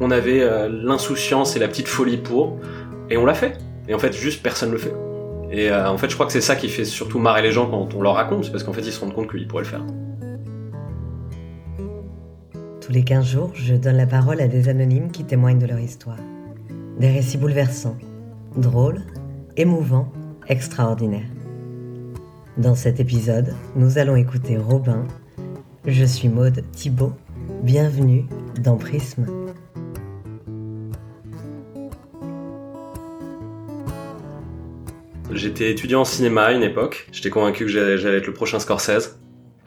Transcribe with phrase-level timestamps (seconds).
[0.00, 2.58] On avait euh, l'insouciance et la petite folie pour,
[3.08, 3.58] et on l'a fait.
[3.88, 4.94] Et en fait, juste personne le fait.
[5.50, 7.70] Et euh, en fait, je crois que c'est ça qui fait surtout marrer les gens
[7.70, 9.68] quand on leur raconte, c'est parce qu'en fait, ils se rendent compte qu'ils pourraient le
[9.68, 9.84] faire.
[12.80, 15.80] Tous les 15 jours, je donne la parole à des anonymes qui témoignent de leur
[15.80, 16.18] histoire.
[17.00, 17.96] Des récits bouleversants,
[18.56, 19.02] drôles,
[19.56, 20.12] émouvants,
[20.48, 21.28] extraordinaires.
[22.58, 25.04] Dans cet épisode, nous allons écouter Robin.
[25.84, 27.12] Je suis Maude Thibault.
[27.62, 28.26] Bienvenue
[28.62, 29.26] dans Prisme.
[35.32, 37.08] J'étais étudiant en cinéma à une époque.
[37.12, 39.18] J'étais convaincu que j'allais être le prochain Scorsese.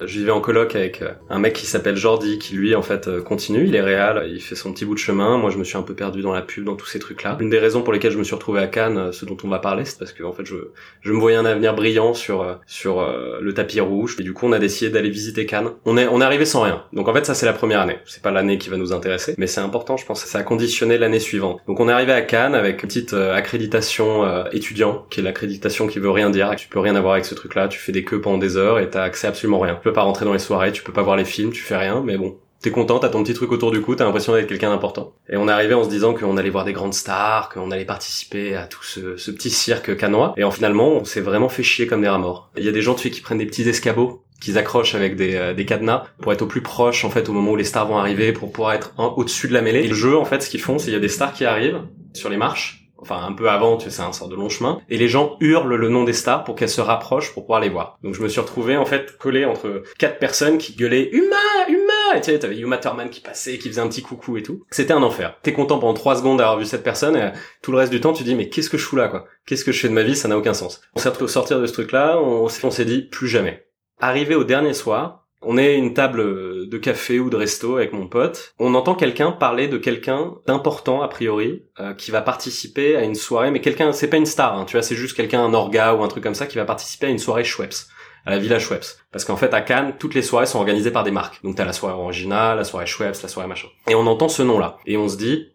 [0.02, 3.08] Je vivais en coloc avec euh, un mec qui s'appelle Jordi, qui lui en fait
[3.08, 5.38] euh, continue, il est réel, il fait son petit bout de chemin.
[5.38, 7.38] Moi je me suis un peu perdu dans la pub, dans tous ces trucs-là.
[7.40, 9.50] Une des raisons pour lesquelles je me suis retrouvé à Cannes, euh, ce dont on
[9.50, 10.56] va parler, c'est parce que en fait je,
[11.02, 13.06] je me voyais un avenir brillant sur sur
[13.42, 14.16] le tapis rouge.
[14.20, 15.70] Et du coup on a décidé d'aller visiter Cannes.
[15.86, 16.84] On est on est arrivé sans rien.
[16.94, 17.98] Donc en fait ça c'est la première année.
[18.06, 20.24] C'est pas l'année qui va nous intéresser, mais c'est important, je pense.
[20.24, 21.60] Ça a conditionné l'année suivante.
[21.68, 26.00] Donc on est arrivé à Cannes avec une petite accréditation étudiant, qui est l'accréditation qui
[26.00, 26.56] veut rien dire.
[26.56, 27.68] Tu peux rien avoir avec ce truc-là.
[27.68, 30.04] Tu fais des queues pendant des heures et t'as accès à absolument rien peux pas
[30.04, 32.38] rentrer dans les soirées, tu peux pas voir les films, tu fais rien, mais bon,
[32.62, 35.14] t'es content, t'as ton petit truc autour du cou, t'as l'impression d'être quelqu'un d'important.
[35.30, 37.86] Et on est arrivé en se disant qu'on allait voir des grandes stars, qu'on allait
[37.86, 40.34] participer à tout ce, petit cirque canois.
[40.38, 42.52] Et en finalement, on s'est vraiment fait chier comme des rats morts.
[42.58, 45.36] Il y a des gens, sais, qui prennent des petits escabeaux qu'ils accrochent avec des,
[45.36, 47.88] euh, des cadenas pour être au plus proche en fait au moment où les stars
[47.88, 49.84] vont arriver pour pouvoir être au-dessus de la mêlée.
[49.84, 51.44] Et le jeu en fait ce qu'ils font c'est il y a des stars qui
[51.44, 51.82] arrivent
[52.14, 54.98] sur les marches enfin un peu avant, tu sais, un sort de long chemin, et
[54.98, 57.98] les gens hurlent le nom des stars pour qu'elles se rapprochent pour pouvoir les voir.
[58.04, 61.36] Donc je me suis retrouvé en fait collé entre quatre personnes qui gueulaient Uma,
[61.68, 64.44] Uma, et tu sais, t'avais Uma Thurman qui passait, qui faisait un petit coucou et
[64.44, 64.64] tout.
[64.72, 65.38] C'était un enfer.
[65.44, 68.14] T'es content pendant trois secondes d'avoir vu cette personne, et tout le reste du temps
[68.14, 69.26] tu dis mais qu'est-ce que je fous là quoi?
[69.46, 70.16] Qu'est-ce que je fais de ma vie?
[70.16, 70.82] Ça n'a aucun sens.
[70.96, 73.66] On s'est retrouvé sortir de ce truc-là, on s'est dit plus jamais.
[74.02, 78.08] Arrivé au dernier soir, on est une table de café ou de resto avec mon
[78.08, 78.54] pote.
[78.60, 83.16] On entend quelqu'un parler de quelqu'un d'important a priori euh, qui va participer à une
[83.16, 85.94] soirée, mais quelqu'un, c'est pas une star, hein, tu vois, c'est juste quelqu'un un orga
[85.94, 87.88] ou un truc comme ça qui va participer à une soirée Schweppes
[88.26, 88.98] à la Villa Schweppes.
[89.12, 91.42] Parce qu'en fait, à Cannes, toutes les soirées sont organisées par des marques.
[91.44, 93.70] Donc t'as la soirée originale, la soirée Schweppes, la soirée machin.
[93.90, 94.78] Et on entend ce nom-là.
[94.86, 95.48] Et on se dit,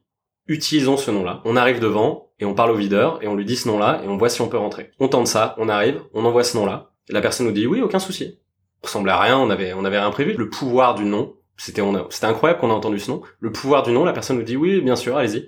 [0.49, 1.41] utilisons ce nom-là.
[1.45, 4.09] On arrive devant, et on parle au videur, et on lui dit ce nom-là, et
[4.09, 4.91] on voit si on peut rentrer.
[4.99, 6.91] On tente ça, on arrive, on envoie ce nom-là.
[7.09, 8.39] La personne nous dit, oui, aucun souci
[8.85, 10.35] ressemblait à rien, on avait, on avait rien prévu.
[10.37, 13.23] Le pouvoir du nom, c'était, c'était incroyable qu'on a entendu ce nom.
[13.41, 15.47] Le pouvoir du nom, la personne nous dit oui, bien sûr, allez-y.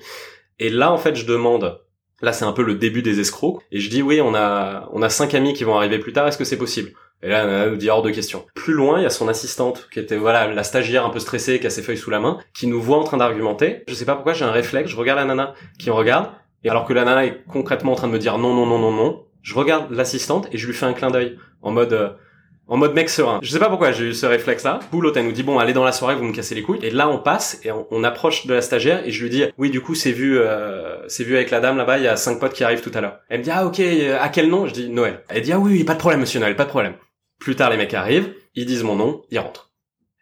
[0.59, 1.81] Et là, en fait, je demande,
[2.23, 5.03] là, c'est un peu le début des escrocs, et je dis oui, on a, on
[5.03, 6.93] a cinq amis qui vont arriver plus tard, est-ce que c'est possible?
[7.23, 8.45] Et là, elle nous dit hors de question.
[8.55, 11.59] Plus loin, il y a son assistante, qui était, voilà, la stagiaire un peu stressée,
[11.61, 13.85] qui a ses feuilles sous la main, qui nous voit en train d'argumenter.
[13.89, 16.31] Je sais pas pourquoi, j'ai un réflexe, je regarde la nana qui me regarde,
[16.63, 18.79] et alors que la nana est concrètement en train de me dire non, non, non,
[18.79, 22.11] non, non, je regarde l'assistante et je lui fais un clin d'œil, en mode, euh,
[22.69, 23.39] en mode mec serein.
[23.43, 24.81] Je sais pas pourquoi j'ai eu ce réflexe-là.
[24.91, 26.81] Boulot, elle nous dit bon, allez dans la soirée, vous me cassez les couilles.
[26.83, 29.71] Et là, on passe et on, approche de la stagiaire et je lui dis oui,
[29.71, 31.99] du coup, c'est vu, euh, c'est vu avec la dame là-bas.
[31.99, 33.19] Il y a cinq potes qui arrivent tout à l'heure.
[33.29, 34.67] Elle me dit ah ok, euh, à quel nom?
[34.67, 35.23] Je dis Noël.
[35.29, 36.95] Elle dit ah oui, pas de problème, monsieur Noël, pas de problème.
[37.39, 39.71] Plus tard, les mecs arrivent, ils disent mon nom, ils rentrent.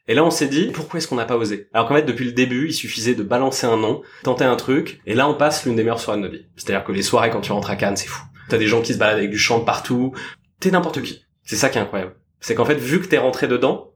[0.07, 1.69] Et là, on s'est dit, pourquoi est-ce qu'on n'a pas osé?
[1.73, 5.01] Alors qu'en fait, depuis le début, il suffisait de balancer un nom, tenter un truc,
[5.07, 6.47] et là, on passe l'une des meilleures soirées de notre vie.
[6.57, 8.23] C'est-à-dire que les soirées, quand tu rentres à Cannes, c'est fou.
[8.51, 10.13] T'as des gens qui se baladent avec du chant partout.
[10.61, 11.25] T'es n'importe qui.
[11.45, 13.95] C'est ça qui est incroyable c'est qu'en fait, vu que t'es rentré dedans,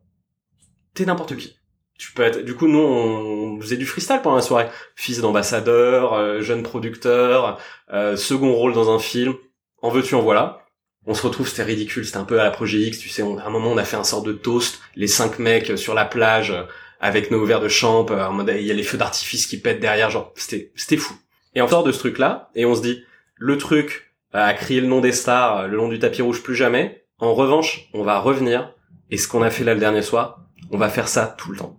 [0.94, 1.58] t'es n'importe qui.
[1.98, 4.68] Tu peux être, du coup, nous, on faisait du freestyle pendant la soirée.
[4.96, 7.60] Fils d'ambassadeur, euh, jeune producteur,
[7.92, 9.34] euh, second rôle dans un film.
[9.82, 10.64] En veux-tu, en voilà.
[11.04, 13.26] On se retrouve, c'était ridicule, c'était un peu à la Projet X, tu sais, à
[13.26, 16.54] un moment, on a fait un sort de toast, les cinq mecs sur la plage,
[17.00, 20.08] avec nos verres de champ, mode, il y a les feux d'artifice qui pètent derrière,
[20.08, 21.14] genre, c'était, c'était fou.
[21.54, 23.04] Et on sort de ce truc-là, et on se dit,
[23.36, 27.04] le truc, à crier le nom des stars, le long du tapis rouge plus jamais,
[27.18, 28.74] en revanche, on va revenir,
[29.10, 31.58] et ce qu'on a fait là le dernier soir, on va faire ça tout le
[31.58, 31.76] temps.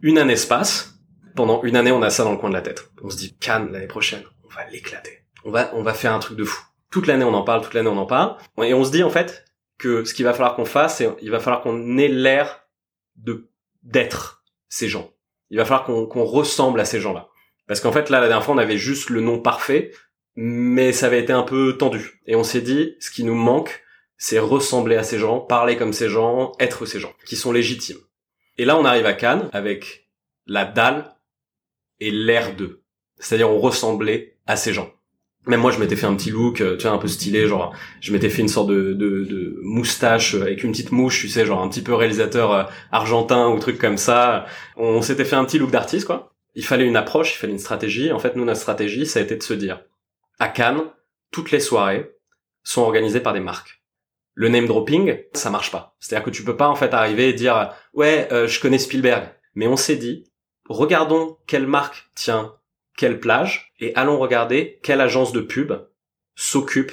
[0.00, 0.98] Une année se passe,
[1.36, 2.90] pendant une année on a ça dans le coin de la tête.
[3.02, 5.24] On se dit, Cannes l'année prochaine, on va l'éclater.
[5.44, 6.64] On va, on va faire un truc de fou.
[6.90, 9.10] Toute l'année on en parle, toute l'année on en parle, et on se dit en
[9.10, 9.44] fait
[9.78, 12.62] que ce qu'il va falloir qu'on fasse, c'est il va falloir qu'on ait l'air
[13.16, 13.50] de
[13.82, 15.10] d'être ces gens.
[15.50, 17.28] Il va falloir qu'on ressemble à ces gens-là.
[17.66, 19.92] Parce qu'en fait là la dernière fois on avait juste le nom parfait,
[20.36, 22.22] mais ça avait été un peu tendu.
[22.26, 23.83] Et on s'est dit, ce qui nous manque,
[24.24, 27.98] c'est ressembler à ces gens, parler comme ces gens, être ces gens, qui sont légitimes.
[28.56, 30.08] Et là, on arrive à Cannes avec
[30.46, 31.14] la dalle
[32.00, 32.80] et l'air d'eux.
[33.18, 34.90] C'est-à-dire, on ressemblait à ces gens.
[35.44, 37.74] Même moi, je m'étais fait un petit look, euh, tu vois, un peu stylé, genre,
[38.00, 41.60] je m'étais fait une sorte de, de, moustache avec une petite mouche, tu sais, genre
[41.60, 44.46] un petit peu réalisateur euh, argentin ou truc comme ça.
[44.78, 46.32] On s'était fait un petit look d'artiste, quoi.
[46.54, 48.10] Il fallait une approche, il fallait une stratégie.
[48.10, 49.82] En fait, nous, notre stratégie, ça a été de se dire,
[50.38, 50.84] à Cannes,
[51.30, 52.10] toutes les soirées
[52.62, 53.83] sont organisées par des marques
[54.34, 55.96] le name dropping, ça marche pas.
[56.00, 59.28] C'est-à-dire que tu peux pas en fait arriver et dire ouais, euh, je connais Spielberg.
[59.54, 60.24] Mais on s'est dit,
[60.68, 62.54] regardons quelle marque tient
[62.96, 65.72] quelle plage et allons regarder quelle agence de pub
[66.34, 66.92] s'occupe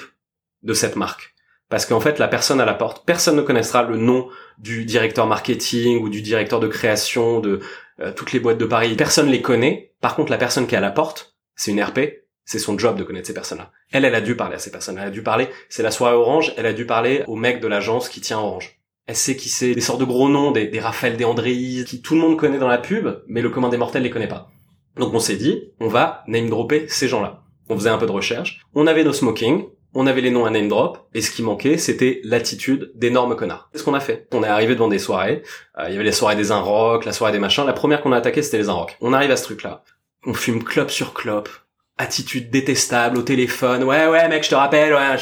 [0.62, 1.34] de cette marque.
[1.68, 4.28] Parce qu'en fait, la personne à la porte, personne ne connaîtra le nom
[4.58, 7.60] du directeur marketing ou du directeur de création de
[8.00, 8.94] euh, toutes les boîtes de Paris.
[8.94, 9.94] Personne les connaît.
[10.00, 12.00] Par contre, la personne qui est à la porte, c'est une RP.
[12.44, 13.70] C'est son job de connaître ces personnes-là.
[13.92, 14.98] Elle, elle a dû parler à ces personnes.
[14.98, 15.48] Elle a dû parler.
[15.68, 16.52] C'est la soirée Orange.
[16.56, 18.78] Elle a dû parler au mec de l'agence qui tient Orange.
[19.06, 22.02] Elle sait qui c'est, des sortes de gros noms, des, des Raphaël, des Andréis, qui
[22.02, 24.50] tout le monde connaît dans la pub, mais le commun des mortels les connaît pas.
[24.96, 27.42] Donc on s'est dit, on va name dropper ces gens-là.
[27.68, 28.60] On faisait un peu de recherche.
[28.74, 31.78] On avait nos smoking, on avait les noms à name drop, et ce qui manquait,
[31.78, 33.68] c'était l'attitude d'énormes connards.
[33.72, 34.28] C'est ce qu'on a fait?
[34.32, 35.42] On est arrivé devant des soirées.
[35.78, 37.66] Euh, il y avait les soirées des rock, la soirée des machins.
[37.66, 38.96] La première qu'on a attaquée, c'était les rock.
[39.00, 39.82] On arrive à ce truc-là.
[40.24, 41.50] On fume clope sur clope.
[42.02, 43.84] Attitude détestable au téléphone.
[43.84, 45.16] Ouais, ouais, mec, je te rappelle, ouais.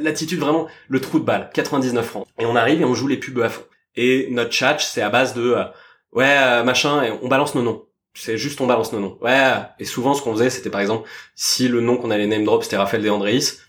[0.00, 1.50] L'attitude vraiment, le trou de balle.
[1.52, 2.26] 99 francs.
[2.38, 3.62] Et on arrive et on joue les pubs à fond.
[3.94, 5.64] Et notre chat, c'est à base de, euh,
[6.12, 7.84] ouais, euh, machin, et on balance nos noms
[8.14, 9.18] c'est juste on balance nos noms.
[9.20, 12.44] Ouais, et souvent ce qu'on faisait, c'était par exemple, si le nom qu'on allait name
[12.44, 13.60] drop c'était Raphaël De Andréis,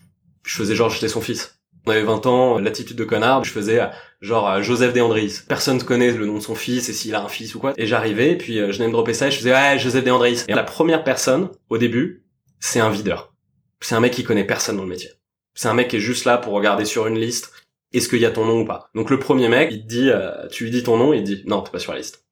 [0.42, 1.60] je faisais genre j'étais son fils.
[1.86, 3.80] On avait 20 ans, l'attitude de connard, je faisais
[4.20, 5.40] genre Joseph De Andréis.
[5.48, 7.72] Personne ne connaît le nom de son fils et s'il a un fils ou quoi.
[7.76, 10.44] Et j'arrivais, puis euh, je name dropais ça et je faisais ouais, Joseph De Andréis.
[10.48, 12.22] Et la première personne, au début,
[12.60, 13.34] c'est un videur.
[13.80, 15.10] C'est un mec qui connaît personne dans le métier.
[15.54, 17.52] C'est un mec qui est juste là pour regarder sur une liste,
[17.92, 18.90] est-ce qu'il y a ton nom ou pas.
[18.94, 21.30] Donc le premier mec, il te dit, euh, tu lui dis ton nom, il te
[21.30, 22.24] dit non, t'es pas sur la liste.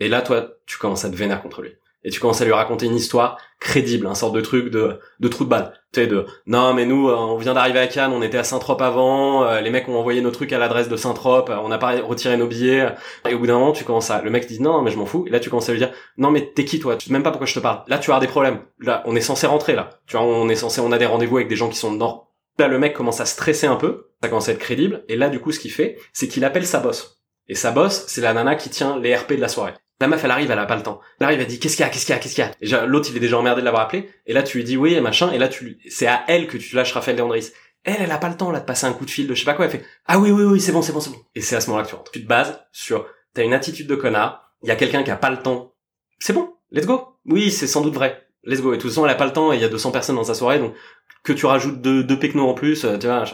[0.00, 1.72] Et là, toi, tu commences à te vénérer contre lui.
[2.08, 5.28] Et tu commences à lui raconter une histoire crédible, un sorte de truc de, de
[5.28, 5.74] trou de balle.
[5.92, 8.44] Tu sais, de, non, mais nous, euh, on vient d'arriver à Cannes, on était à
[8.44, 11.68] Saint-Trope avant, euh, les mecs ont envoyé nos trucs à l'adresse de Saint-Trope, euh, on
[11.68, 12.94] n'a pas retiré nos billets.
[13.28, 15.04] Et au bout d'un moment, tu commences à, le mec dit, non, mais je m'en
[15.04, 15.26] fous.
[15.26, 16.96] Et là, tu commences à lui dire, non, mais t'es qui, toi?
[16.96, 17.82] Tu sais même pas pourquoi je te parle.
[17.88, 18.60] Là, tu as des problèmes.
[18.80, 19.90] Là, on est censé rentrer, là.
[20.06, 22.30] Tu vois, on est censé, on a des rendez-vous avec des gens qui sont dedans.
[22.58, 24.06] Là, le mec commence à stresser un peu.
[24.22, 25.04] Ça commence à être crédible.
[25.08, 27.20] Et là, du coup, ce qu'il fait, c'est qu'il appelle sa boss.
[27.48, 29.74] Et sa boss, c'est la nana qui tient les RP de la soirée.
[30.00, 31.00] La meuf, elle arrive, elle a pas le temps.
[31.18, 32.46] Elle arrive, elle dit, qu'est-ce qu'il y a, qu'est-ce qu'il y a, qu'est-ce qu'il y
[32.46, 32.52] a?
[32.60, 34.10] Et l'autre, il est déjà emmerdé de l'avoir appelé.
[34.26, 35.32] Et là, tu lui dis oui, machin.
[35.32, 37.50] Et là, tu, c'est à elle que tu lâches Raphaël Leandris.
[37.84, 39.40] Elle, elle a pas le temps, là, de passer un coup de fil de je
[39.40, 39.64] sais pas quoi.
[39.64, 41.20] Elle fait, ah oui, oui, oui, c'est bon, c'est bon, c'est bon.
[41.34, 42.10] Et c'est à ce moment-là que tu rentres.
[42.12, 44.52] Tu te bases sur, t'as une attitude de connard.
[44.62, 45.74] Il y a quelqu'un qui a pas le temps.
[46.18, 46.54] C'est bon.
[46.70, 47.16] Let's go.
[47.24, 48.28] Oui, c'est sans doute vrai.
[48.44, 48.72] Let's go.
[48.72, 50.16] Et de toute façon, elle a pas le temps et il y a 200 personnes
[50.16, 50.58] dans sa soirée.
[50.58, 50.74] Donc,
[51.22, 53.24] que tu rajoutes deux, deux en plus, euh, tu vois.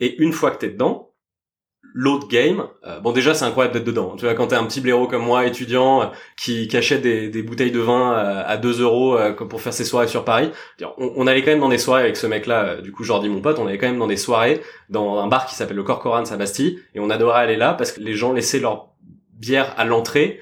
[0.00, 1.11] Et une fois que t'es dedans,
[1.94, 4.14] l'autre game, euh, bon déjà c'est incroyable d'être dedans.
[4.16, 6.06] Tu vois quand t'es un petit blaireau comme moi, étudiant, euh,
[6.36, 9.18] qui, qui achète des, des, bouteilles de vin euh, à 2 euros
[9.48, 10.50] pour faire ses soirées sur Paris,
[10.98, 13.40] on, on, allait quand même dans des soirées avec ce mec-là, du coup Jordi mon
[13.40, 16.22] pote, on allait quand même dans des soirées dans un bar qui s'appelle le Corcoran
[16.22, 18.88] de Sabastille, et on adorait aller là parce que les gens laissaient leur
[19.34, 20.40] bière à l'entrée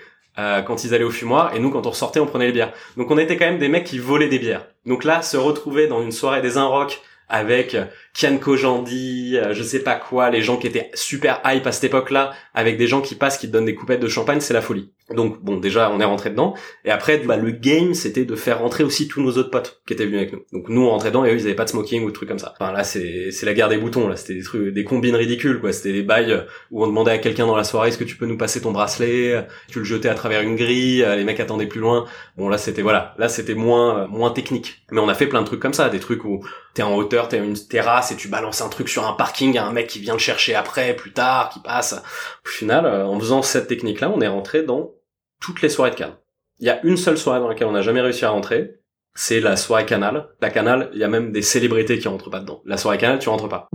[0.66, 2.72] quand ils allaient au fumoir, et nous quand on ressortait on prenait les bières.
[2.96, 4.66] Donc on était quand même des mecs qui volaient des bières.
[4.86, 7.76] Donc là, se retrouver dans une soirée des rock avec
[8.12, 11.84] Kian Kojandi, euh, je sais pas quoi, les gens qui étaient super hype à cette
[11.84, 14.62] époque-là, avec des gens qui passent, qui te donnent des coupettes de champagne, c'est la
[14.62, 14.92] folie.
[15.14, 16.54] Donc bon, déjà on est rentré dedans,
[16.84, 19.94] et après bah, le game c'était de faire rentrer aussi tous nos autres potes qui
[19.94, 20.42] étaient venus avec nous.
[20.52, 22.28] Donc nous on rentrait dedans et eux ils avaient pas de smoking ou de trucs
[22.28, 22.54] comme ça.
[22.58, 25.60] Enfin là c'est c'est la guerre des boutons là, c'était des trucs, des combines ridicules
[25.60, 25.72] quoi.
[25.72, 28.26] C'était des bails où on demandait à quelqu'un dans la soirée est-ce que tu peux
[28.26, 31.80] nous passer ton bracelet, tu le jetais à travers une grille, les mecs attendaient plus
[31.80, 32.06] loin.
[32.36, 35.46] Bon là c'était voilà, là c'était moins moins technique, mais on a fait plein de
[35.46, 38.60] trucs comme ça, des trucs où t'es en hauteur, t'es une terrasse et tu balances
[38.60, 41.58] un truc sur un parking, un mec qui vient le chercher après, plus tard, qui
[41.58, 42.00] passe.
[42.46, 44.92] Au final, en faisant cette technique-là, on est rentré dans
[45.40, 46.16] toutes les soirées de Cannes.
[46.58, 48.80] Il y a une seule soirée dans laquelle on n'a jamais réussi à rentrer,
[49.14, 50.28] c'est la soirée Canal.
[50.40, 52.62] La Canal, il y a même des célébrités qui rentrent pas dedans.
[52.64, 53.68] La soirée Canal, tu rentres pas.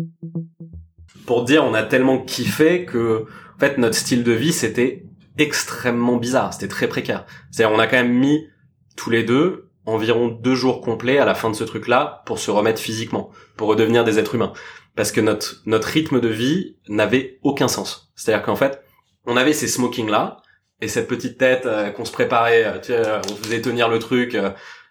[1.26, 5.06] Pour dire, on a tellement kiffé que, en fait, notre style de vie, c'était
[5.38, 6.54] extrêmement bizarre.
[6.54, 7.26] C'était très précaire.
[7.52, 8.48] C'est-à-dire, on a quand même mis,
[8.96, 12.52] tous les deux, environ deux jours complets à la fin de ce truc-là pour se
[12.52, 14.54] remettre physiquement, pour redevenir des êtres humains.
[14.96, 18.12] Parce que notre, notre rythme de vie n'avait aucun sens.
[18.16, 18.82] C'est-à-dire qu'en fait,
[19.26, 20.38] on avait ces smokings-là,
[20.82, 23.02] et cette petite tête euh, qu'on se préparait, euh, tu sais,
[23.32, 24.36] on faisait tenir le truc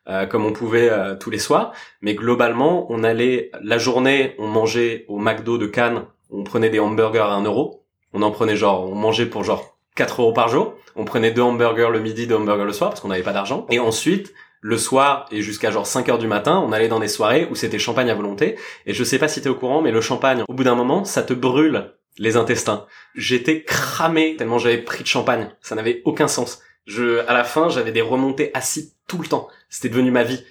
[0.08, 1.72] euh, comme on pouvait tous les soirs,
[2.02, 6.78] mais globalement, on allait la journée, on mangeait au McDo de Cannes, on prenait des
[6.78, 10.48] hamburgers à 1 euro, on en prenait genre, on mangeait pour genre 4 euros par
[10.48, 13.32] jour, on prenait deux hamburgers le midi, deux hamburgers le soir parce qu'on n'avait pas
[13.32, 17.00] d'argent, et ensuite le soir et jusqu'à genre 5 heures du matin, on allait dans
[17.00, 18.56] des soirées où c'était champagne à volonté.
[18.86, 21.04] Et je sais pas si t'es au courant, mais le champagne, au bout d'un moment,
[21.04, 22.86] ça te brûle les intestins.
[23.14, 25.50] J'étais cramé tellement j'avais pris de champagne.
[25.60, 26.60] Ça n'avait aucun sens.
[26.86, 29.48] Je, à la fin, j'avais des remontées acides tout le temps.
[29.68, 30.44] C'était devenu ma vie.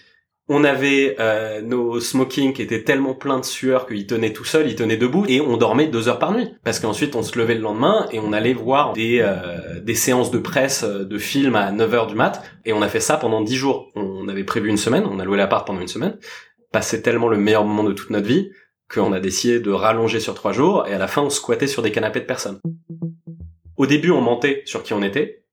[0.50, 4.68] On avait euh, nos smoking qui étaient tellement pleins de sueur qu'ils tenaient tout seuls,
[4.68, 6.50] ils tenaient debout et on dormait deux heures par nuit.
[6.66, 10.32] Parce qu'ensuite on se levait le lendemain et on allait voir des, euh, des séances
[10.32, 13.16] de presse euh, de films à 9 heures du mat et on a fait ça
[13.16, 13.90] pendant dix jours.
[13.96, 16.18] On avait prévu une semaine, on a loué l'appart pendant une semaine.
[16.74, 18.52] Passé tellement le meilleur moment de toute notre vie
[18.94, 21.82] qu'on a décidé de rallonger sur trois jours, et à la fin, on squattait sur
[21.82, 22.60] des canapés de personnes.
[23.78, 25.44] Au début, on mentait sur qui on était,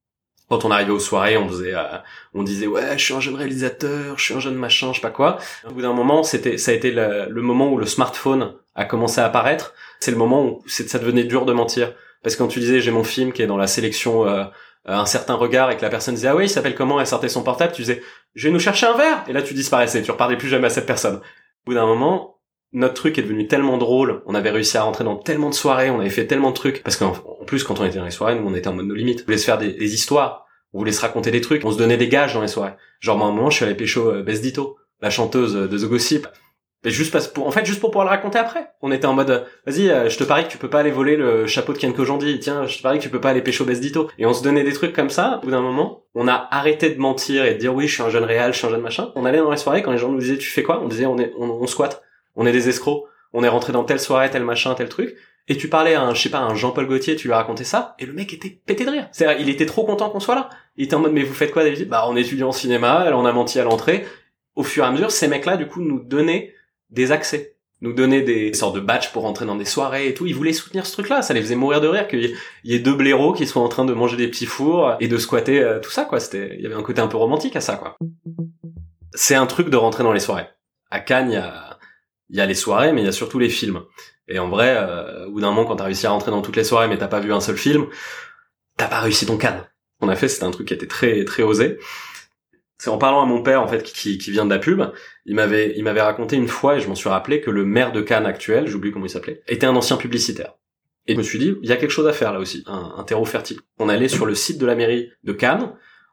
[0.48, 1.98] Quand on arrivait aux soirées, on faisait, euh,
[2.34, 5.00] on disait ouais, je suis un jeune réalisateur, je suis un jeune machin, je sais
[5.00, 5.38] pas quoi.
[5.68, 9.20] Au bout d'un moment, c'était, ça a été le, moment où le smartphone a commencé
[9.20, 9.74] à apparaître.
[10.00, 11.92] C'est le moment où ça devenait dur de mentir,
[12.22, 14.44] parce que quand tu disais j'ai mon film qui est dans la sélection euh,
[14.86, 17.28] un certain regard et que la personne disait ah oui il s'appelle comment elle sortait
[17.28, 18.02] son portable tu disais
[18.34, 20.70] je vais nous chercher un verre et là tu disparaissais tu reparlais plus jamais à
[20.70, 21.20] cette personne au
[21.66, 22.39] bout d'un moment
[22.72, 25.90] notre truc est devenu tellement drôle, on avait réussi à rentrer dans tellement de soirées,
[25.90, 27.12] on avait fait tellement de trucs, parce qu'en
[27.46, 29.22] plus quand on était dans les soirées, nous on était en mode no limite.
[29.22, 31.96] On voulait se faire des, histoires, on voulait se raconter des trucs, on se donnait
[31.96, 32.74] des gages dans les soirées.
[33.00, 35.78] Genre moi à un moment je suis allé pécho euh, Bess Dito, la chanteuse de
[35.78, 36.26] The Gossip.
[36.82, 38.70] Mais juste parce pour, en fait, juste pour pouvoir le raconter après.
[38.80, 40.90] On était en mode, euh, vas-y, euh, je te parie que tu peux pas aller
[40.90, 42.40] voler le chapeau de Ken Kojandi.
[42.40, 44.08] Tiens, je te parie que tu peux pas aller pécho Bess Dito.
[44.16, 45.38] Et on se donnait des trucs comme ça.
[45.38, 48.02] Au bout d'un moment, on a arrêté de mentir et de dire oui, je suis
[48.02, 49.12] un jeune réel, je suis un jeune machin.
[49.14, 50.80] On allait dans les soirées quand les gens nous disaient tu fais quoi?
[50.82, 52.02] On disait on est, on, on squatte.
[52.36, 55.16] On est des escrocs on est rentré dans telle soirée, tel machin, tel truc,
[55.48, 57.94] et tu parlais à un, je sais pas, un Jean-Paul Gaultier, tu lui racontais ça,
[57.98, 59.08] et le mec était pété de rire.
[59.12, 60.50] C'est-à-dire, il était trop content qu'on soit là.
[60.76, 61.88] Il était en mode, mais vous faites quoi, David?
[61.88, 64.04] Bah, on étudie en cinéma, alors on a menti à l'entrée.
[64.54, 66.54] Au fur et à mesure, ces mecs-là, du coup, nous donnaient
[66.90, 70.26] des accès nous donnaient des sortes de badges pour rentrer dans des soirées et tout.
[70.26, 71.22] Ils voulaient soutenir ce truc-là.
[71.22, 73.86] Ça les faisait mourir de rire qu'il y ait deux blaireaux qui soient en train
[73.86, 76.20] de manger des petits fours et de squatter euh, tout ça, quoi.
[76.20, 77.96] C'était, il y avait un côté un peu romantique à ça, quoi.
[79.14, 80.46] C'est un truc de rentrer dans les soirées.
[80.90, 81.69] À Cannes, il y a,
[82.30, 83.82] il y a les soirées, mais il y a surtout les films.
[84.28, 86.56] Et en vrai, euh, au bout d'un moment, quand t'as réussi à rentrer dans toutes
[86.56, 87.86] les soirées, mais t'as pas vu un seul film,
[88.76, 89.68] t'as pas réussi ton cadre.
[90.00, 91.78] On a fait, c'était un truc qui était très très osé.
[92.78, 94.82] C'est en parlant à mon père en fait qui, qui vient de la pub,
[95.26, 97.92] il m'avait il m'avait raconté une fois et je m'en suis rappelé que le maire
[97.92, 100.54] de Cannes actuel, j'oublie comment il s'appelait, était un ancien publicitaire.
[101.06, 102.94] Et je me suis dit, il y a quelque chose à faire là aussi, un,
[102.96, 103.58] un terreau fertile.
[103.78, 105.72] On allait sur le site de la mairie de Cannes,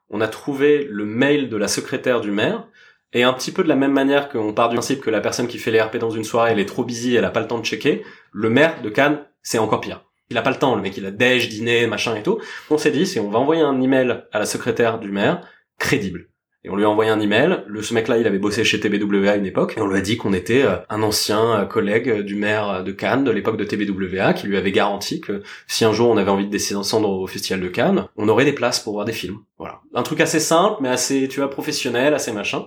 [0.10, 2.68] on a trouvé le mail de la secrétaire du maire
[3.14, 5.48] et un petit peu de la même manière qu'on part du principe que la personne
[5.48, 7.48] qui fait les RP dans une soirée, elle est trop busy, elle a pas le
[7.48, 10.04] temps de checker, le maire de Cannes, c'est encore pire.
[10.30, 12.40] Il a pas le temps, le mec il a déj, dîner, machin et tout.
[12.70, 15.42] On s'est dit, c'est on va envoyer un email à la secrétaire du maire,
[15.80, 16.28] crédible.
[16.68, 17.64] Et on lui a envoyé un email.
[17.68, 19.76] Le, ce mec-là, il avait bossé chez TBWA à une époque.
[19.78, 22.92] Et on lui a dit qu'on était euh, un ancien euh, collègue du maire de
[22.92, 26.32] Cannes de l'époque de TBWA qui lui avait garanti que si un jour on avait
[26.32, 29.38] envie de descendre au festival de Cannes, on aurait des places pour voir des films.
[29.58, 29.80] Voilà.
[29.94, 32.66] Un truc assez simple, mais assez, tu vois, professionnel, assez machin.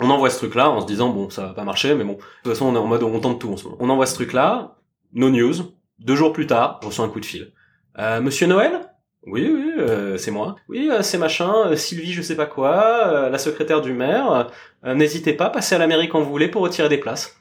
[0.00, 2.18] On envoie ce truc-là en se disant bon ça va pas marcher mais bon de
[2.18, 3.76] toute façon on est en mode on tente tout en ce moment.
[3.80, 4.76] On envoie ce truc-là,
[5.14, 5.54] no news.
[5.98, 7.52] Deux jours plus tard, je reçois un coup de fil.
[7.98, 8.90] Euh, Monsieur Noël?
[9.26, 10.56] Oui oui euh, c'est moi.
[10.68, 14.52] Oui euh, c'est machin euh, Sylvie je sais pas quoi la secrétaire du maire.
[14.84, 17.36] N'hésitez pas passez à la mairie quand vous voulez pour retirer des places.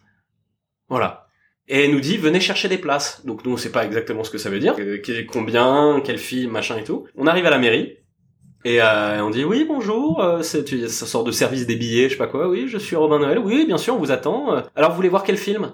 [0.90, 1.28] Voilà.
[1.68, 3.26] Et elle nous dit venez chercher des places.
[3.26, 4.76] Donc nous on sait pas exactement ce que ça veut dire,
[5.32, 7.08] combien, quelle fille, machin et tout.
[7.16, 7.98] On arrive à la mairie.
[8.66, 12.14] Et euh, on dit oui bonjour, euh, c'est ça sort de service des billets, je
[12.14, 12.50] sais pas quoi.
[12.50, 13.38] Oui, je suis Robin Noël.
[13.38, 14.64] Oui, bien sûr, on vous attend.
[14.76, 15.72] Alors vous voulez voir quel film?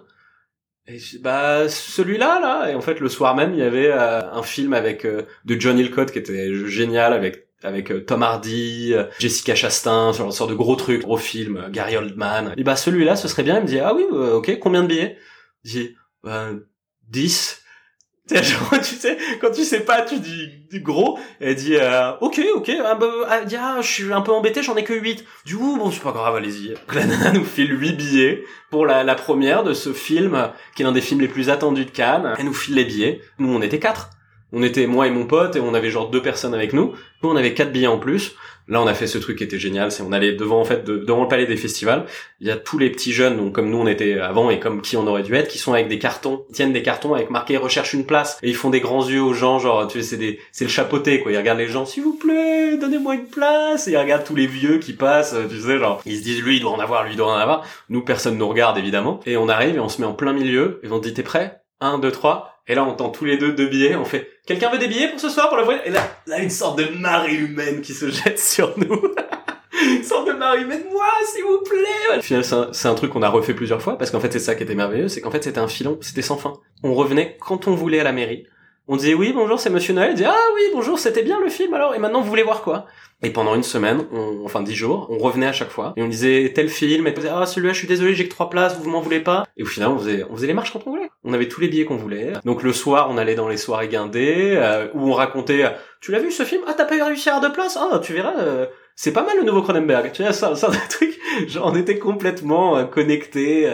[0.88, 2.70] Et bah celui-là là.
[2.70, 5.58] Et en fait le soir même il y avait euh, un film avec euh, de
[5.60, 10.50] John Hillcott qui était génial avec avec euh, Tom Hardy, Jessica Chastain, sur une sorte
[10.50, 12.54] de gros truc, gros film, Gary Oldman.
[12.58, 13.60] Et bah celui-là ce serait bien.
[13.60, 15.18] Il me dit ah oui ok combien de billets?
[15.64, 16.50] Je dis bah,
[17.10, 17.61] 10
[18.28, 20.50] tu sais, quand tu sais pas, tu dis
[20.80, 24.64] gros, elle dit euh, ok, ok, ah, bah, ah, ah, je suis un peu embêté,
[24.64, 25.26] j'en ai que 8.
[25.46, 26.76] Du coup, bon, c'est pas grave, allez-y.
[26.94, 30.86] La nana nous file 8 billets pour la, la première de ce film, qui est
[30.86, 32.34] l'un des films les plus attendus de Cannes.
[32.38, 33.22] Elle nous file les billets.
[33.40, 34.10] Nous, on était quatre.
[34.54, 36.94] On était moi et mon pote, et on avait genre deux personnes avec nous.
[37.24, 38.36] Nous, on avait quatre billets en plus.
[38.68, 40.86] Là, on a fait ce truc qui était génial, c'est on allait devant en fait
[40.86, 42.06] devant le palais des festivals.
[42.40, 44.82] Il y a tous les petits jeunes, donc comme nous on était avant et comme
[44.82, 47.58] qui on aurait dû être, qui sont avec des cartons, tiennent des cartons avec marqué
[47.58, 50.18] recherche une place et ils font des grands yeux aux gens, genre tu sais c'est
[50.18, 51.32] des c'est le chapeauté quoi.
[51.32, 53.88] Ils regardent les gens, s'il vous plaît, donnez-moi une place.
[53.88, 56.58] Et ils regardent tous les vieux qui passent, tu sais genre ils se disent lui
[56.58, 57.66] il doit en avoir, lui il doit en avoir.
[57.90, 60.80] Nous personne nous regarde évidemment et on arrive et on se met en plein milieu
[60.84, 61.61] et on dit t'es prêt?
[61.82, 63.96] 1, 2, 3 et là, on entend tous les deux deux billets.
[63.96, 66.40] On fait, quelqu'un veut des billets pour ce soir pour le voir Et là, là,
[66.40, 69.14] une sorte de marée humaine qui se jette sur nous.
[69.98, 70.84] une sorte de marée humaine.
[70.92, 72.20] Moi, s'il vous plaît.
[72.20, 74.56] Au final, c'est un, truc qu'on a refait plusieurs fois parce qu'en fait, c'est ça
[74.56, 76.54] qui était merveilleux, c'est qu'en fait, c'était un filon, c'était sans fin.
[76.84, 78.46] On revenait quand on voulait à la mairie.
[78.88, 80.12] On disait oui, bonjour, c'est Monsieur Noël.
[80.12, 81.96] Il disait ah oui, bonjour, c'était bien le film alors.
[81.96, 82.88] Et maintenant, vous voulez voir quoi?
[83.24, 84.06] Et pendant une semaine,
[84.44, 87.06] enfin dix jours, on revenait à chaque fois et on disait tel film.
[87.06, 89.20] Et on disait ah celui-là, je suis désolé, j'ai que trois places, vous m'en voulez
[89.20, 89.46] pas?
[89.58, 91.12] Et au final, on faisait, on faisait les marches quand on voulait.
[91.24, 92.34] On avait tous les billets qu'on voulait.
[92.44, 95.72] Donc le soir, on allait dans les soirées guindées euh, où on racontait
[96.02, 96.64] tu l'as vu ce film?
[96.68, 98.34] Ah t'as pas réussi à avoir de place Ah tu verras.
[98.40, 101.76] Euh, c'est pas mal le nouveau Cronenberg, tu vois, ça, ça, un truc, genre on
[101.76, 103.72] était complètement euh, connectés,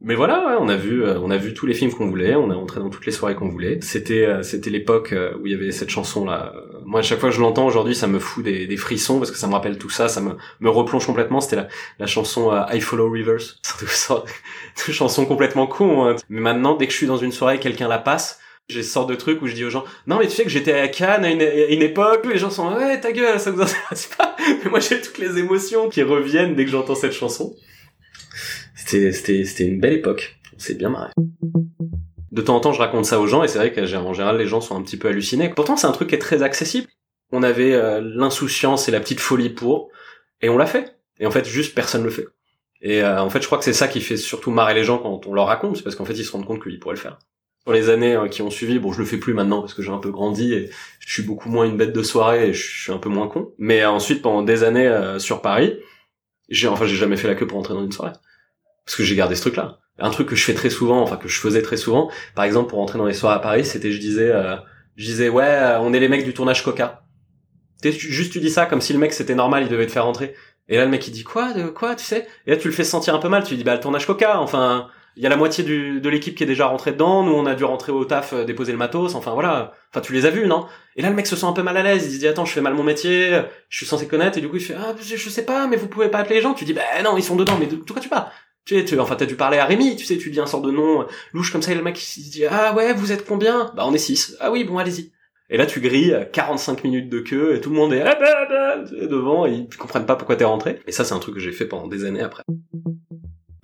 [0.00, 2.36] mais voilà, ouais, on a vu, euh, on a vu tous les films qu'on voulait,
[2.36, 3.80] on est entré dans toutes les soirées qu'on voulait.
[3.82, 6.54] C'était, euh, c'était l'époque euh, où il y avait cette chanson là.
[6.84, 9.36] Moi, à chaque fois que je l'entends aujourd'hui, ça me fout des, frissons parce que
[9.36, 11.40] ça me rappelle tout ça, ça me, me replonge complètement.
[11.40, 13.42] C'était la, la chanson I Follow Rivers.
[14.86, 16.06] Une chanson complètement con.
[16.06, 16.16] Hein.
[16.28, 18.38] Mais maintenant, dès que je suis dans une soirée, quelqu'un la passe,
[18.68, 20.50] J'ai ce sort de truc où je dis aux gens, non mais tu sais que
[20.50, 23.62] j'étais à Cannes à une, époque où les gens sont, ouais ta gueule, ça vous
[23.62, 24.36] intéresse pas.
[24.62, 27.56] Mais moi j'ai toutes les émotions qui reviennent dès que j'entends cette chanson.
[28.78, 30.38] C'était, c'était, c'était une belle époque.
[30.56, 31.10] C'est bien marré.
[32.30, 34.46] De temps en temps, je raconte ça aux gens et c'est vrai qu'en général, les
[34.46, 35.48] gens sont un petit peu hallucinés.
[35.48, 36.86] Pourtant, c'est un truc qui est très accessible.
[37.32, 39.90] On avait euh, l'insouciance et la petite folie pour,
[40.40, 40.96] et on l'a fait.
[41.18, 42.26] Et en fait, juste personne le fait.
[42.80, 44.98] Et euh, en fait, je crois que c'est ça qui fait surtout marrer les gens
[44.98, 47.00] quand on leur raconte, c'est parce qu'en fait, ils se rendent compte qu'ils pourraient le
[47.00, 47.18] faire
[47.66, 49.82] dans les années euh, qui ont suivi, bon, je le fais plus maintenant parce que
[49.82, 50.70] j'ai un peu grandi et
[51.00, 53.52] je suis beaucoup moins une bête de soirée et je suis un peu moins con.
[53.58, 55.74] Mais ensuite, pendant des années sur Paris,
[56.48, 58.12] j'ai, enfin, j'ai jamais fait la queue pour entrer dans une soirée
[58.88, 59.80] parce que j'ai gardé ce truc-là.
[59.98, 62.70] Un truc que je fais très souvent, enfin que je faisais très souvent, par exemple
[62.70, 64.32] pour entrer dans les soirées à Paris, c'était je disais,
[64.96, 67.02] je disais ouais, on est les mecs du tournage Coca.
[67.82, 70.34] juste tu dis ça comme si le mec c'était normal, il devait te faire rentrer.
[70.68, 72.26] Et là le mec il dit quoi, de quoi, tu sais?
[72.46, 74.40] Et là tu le fais sentir un peu mal, tu dis bah le tournage Coca,
[74.40, 77.24] enfin il y a la moitié du, de l'équipe qui est déjà rentrée dedans.
[77.24, 79.16] Nous, on a dû rentrer au taf, euh, déposer le matos.
[79.16, 79.72] Enfin voilà.
[79.90, 80.66] Enfin, tu les as vus, non?
[80.94, 82.06] Et là, le mec se sent un peu mal à l'aise.
[82.06, 83.42] Il se dit attends, je fais mal mon métier.
[83.68, 84.38] Je suis censé connaître.
[84.38, 86.40] Et du coup, il fait ah, je, sais pas, mais vous pouvez pas appeler les
[86.40, 86.54] gens.
[86.54, 87.56] Tu dis bah non, ils sont dedans.
[87.58, 88.30] Mais de, tout cas, tu pas
[88.68, 90.60] tu sais, tu, enfin, t'as dû parler à Rémi, tu sais, tu dis un sort
[90.60, 93.24] de nom louche comme ça, et le mec, il se dit, ah ouais, vous êtes
[93.24, 93.72] combien?
[93.74, 94.36] Bah, on est 6.
[94.40, 95.10] Ah oui, bon, allez-y.
[95.48, 98.46] Et là, tu grilles 45 minutes de queue, et tout le monde est, ah, bah,
[98.46, 100.80] bah, devant, et ils comprennent pas pourquoi t'es rentré.
[100.86, 102.42] Et ça, c'est un truc que j'ai fait pendant des années après.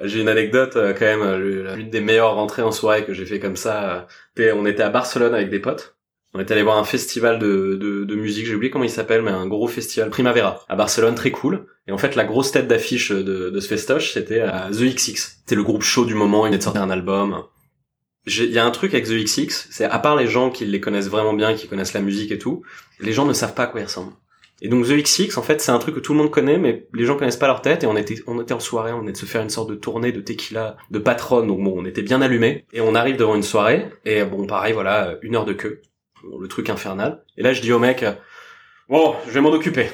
[0.03, 3.27] J'ai une anecdote euh, quand même, euh, l'une des meilleures rentrées en soirée que j'ai
[3.27, 4.09] fait comme ça.
[4.39, 5.94] Euh, on était à Barcelone avec des potes.
[6.35, 9.23] On était allé voir un festival de, de, de musique, j'ai oublié comment il s'appelle,
[9.23, 11.67] mais un gros festival Primavera à Barcelone, très cool.
[11.87, 15.15] Et en fait, la grosse tête d'affiche de, de ce festoche, c'était The XX.
[15.15, 17.45] C'était le groupe chaud du moment, il venait de sortir un album.
[18.27, 20.81] Il y a un truc avec The XX, c'est à part les gens qui les
[20.81, 22.63] connaissent vraiment bien, qui connaissent la musique et tout,
[22.99, 24.15] les gens ne savent pas à quoi ils ressemblent.
[24.63, 26.87] Et donc The XX, en fait, c'est un truc que tout le monde connaît, mais
[26.95, 27.85] les gens connaissent pas leur tête.
[27.85, 29.75] Et on était, on était en soirée, on venait de se faire une sorte de
[29.75, 31.47] tournée de tequila, de patron.
[31.47, 32.65] Donc bon, on était bien allumés.
[32.73, 33.91] Et on arrive devant une soirée.
[34.05, 35.83] Et bon, pareil, voilà, une heure de queue.
[36.41, 37.23] Le truc infernal.
[37.37, 38.05] Et là, je dis au mec,
[38.89, 39.89] bon, je vais m'en occuper.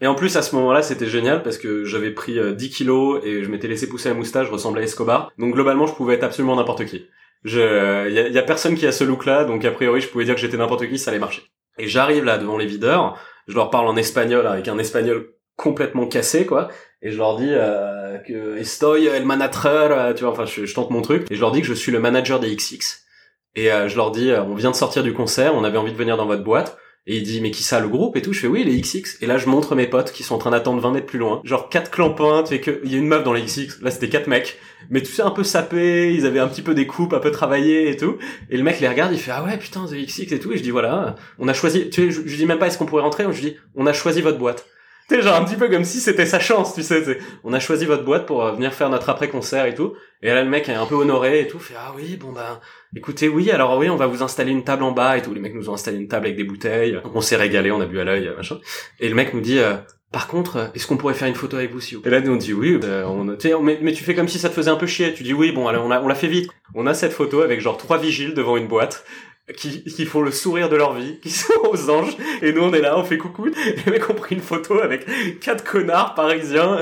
[0.00, 3.20] Et en plus, à ce moment-là, c'était génial parce que j'avais pris 10 euh, kilos
[3.24, 5.32] et je m'étais laissé pousser la moustache, je ressemblais à Escobar.
[5.38, 7.06] Donc globalement, je pouvais être absolument n'importe qui.
[7.44, 10.24] Je, y a, y a personne qui a ce look-là, donc a priori, je pouvais
[10.24, 11.42] dire que j'étais n'importe qui, ça allait marcher.
[11.78, 16.06] Et j'arrive là devant les videurs je leur parle en espagnol avec un espagnol complètement
[16.06, 16.68] cassé quoi
[17.02, 20.90] et je leur dis euh, que estoy el manager euh, tu vois enfin je, tente
[20.90, 23.05] mon truc et je leur dis que je suis le manager des XX
[23.56, 25.96] et euh, je leur dis on vient de sortir du concert on avait envie de
[25.96, 26.78] venir dans votre boîte.
[27.08, 28.32] Et il dit mais qui ça le groupe et tout?
[28.32, 30.50] Je fais oui les XX et là je montre mes potes qui sont en train
[30.50, 31.40] d'attendre 20 mètres plus loin.
[31.44, 33.92] Genre quatre clampins tu sais que il y a une meuf dans les XX là
[33.92, 34.58] c'était quatre mecs.
[34.90, 37.30] Mais tu sais un peu sapé ils avaient un petit peu des coupes un peu
[37.30, 38.16] travaillées et tout.
[38.50, 40.52] Et le mec les regarde il fait ah ouais putain The XX et tout.
[40.52, 42.76] Et je dis voilà on a choisi tu sais je, je dis même pas est-ce
[42.76, 43.24] qu'on pourrait rentrer?
[43.30, 44.66] Je dis on a choisi votre boîte
[45.14, 47.18] sais, genre un petit peu comme si c'était sa chance, tu sais.
[47.44, 49.94] On a choisi votre boîte pour euh, venir faire notre après-concert et tout.
[50.22, 52.60] Et là, le mec est un peu honoré et tout, fait ah oui, bon ben,
[52.96, 55.32] écoutez, oui, alors oui, on va vous installer une table en bas et tout.
[55.34, 57.00] Les mecs nous ont installé une table avec des bouteilles.
[57.14, 58.58] On s'est régalé, on a bu à l'œil, machin.
[58.98, 59.74] Et le mec nous dit, euh,
[60.12, 62.32] par contre, est-ce qu'on pourrait faire une photo avec vous si vous Et là, nous
[62.32, 62.78] on dit oui.
[62.82, 65.12] Euh, on, mais, mais tu fais comme si ça te faisait un peu chier.
[65.12, 66.50] Tu dis oui, bon, allez, on, on l'a fait vite.
[66.74, 69.04] On a cette photo avec genre trois vigiles devant une boîte
[69.54, 72.72] qui, qui font le sourire de leur vie, qui sont aux anges, et nous on
[72.72, 75.06] est là, on fait coucou, les mecs ont pris une photo avec
[75.40, 76.78] quatre connards parisiens.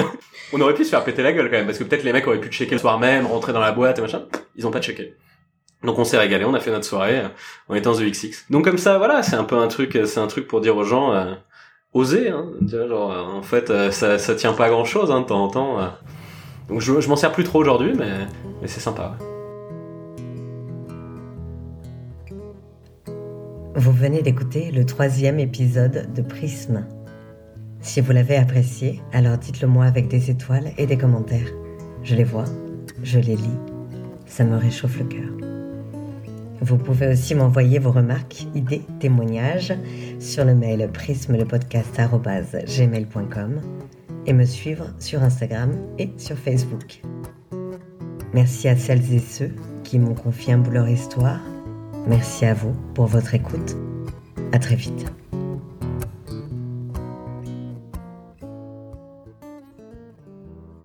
[0.53, 2.27] On aurait pu se faire péter la gueule quand même, parce que peut-être les mecs
[2.27, 4.25] auraient pu checker le soir même, rentrer dans la boîte et machin.
[4.57, 5.15] Ils ont pas checké.
[5.83, 7.23] Donc on s'est régalé, on a fait notre soirée
[7.69, 8.47] en étant The XX.
[8.49, 10.85] Donc comme ça, voilà, c'est un peu un truc, c'est un truc pour dire aux
[10.85, 11.35] gens, euh,
[11.93, 15.27] oser, hein, genre, en fait, euh, ça, ça tient pas à grand chose, hein, de
[15.27, 15.81] temps en temps.
[15.81, 15.87] Euh.
[16.69, 18.27] Donc je, je m'en sers plus trop aujourd'hui, mais,
[18.63, 19.17] mais c'est sympa.
[19.21, 19.34] Ouais.
[23.77, 26.87] Vous venez d'écouter le troisième épisode de Prisme.
[27.81, 31.49] Si vous l'avez apprécié, alors dites-le moi avec des étoiles et des commentaires.
[32.05, 32.45] Je les vois,
[33.03, 33.59] je les lis,
[34.27, 35.29] ça me réchauffe le cœur.
[36.61, 39.75] Vous pouvez aussi m'envoyer vos remarques, idées, témoignages
[40.21, 43.61] sur le mail prismelepodcast.gmail.com
[44.27, 47.03] et me suivre sur Instagram et sur Facebook.
[48.33, 49.51] Merci à celles et ceux
[49.83, 51.41] qui m'ont confié un bout leur histoire
[52.07, 53.77] Merci à vous pour votre écoute.
[54.53, 55.07] À très vite.